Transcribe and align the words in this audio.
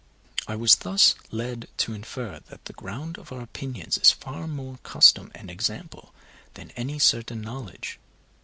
I 0.47 0.55
was 0.55 0.77
thus 0.77 1.13
led 1.29 1.67
to 1.77 1.93
infer 1.93 2.39
that 2.49 2.65
the 2.65 2.73
ground 2.73 3.19
of 3.19 3.31
our 3.31 3.41
opinions 3.41 3.99
is 3.99 4.09
far 4.09 4.47
more 4.47 4.79
custom 4.81 5.31
and 5.35 5.51
example 5.51 6.11
than 6.55 6.71
any 6.71 6.97
certain 6.97 7.41
knowledge. 7.41 7.99